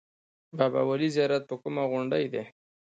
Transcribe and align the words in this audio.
بابای 0.57 0.85
ولي 0.87 1.09
زیارت 1.15 1.43
په 1.49 1.55
کومه 1.61 1.83
غونډۍ 1.91 2.25
دی؟ 2.33 2.43